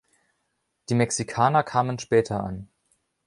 [0.89, 2.67] Die Mexikaner kamen später an.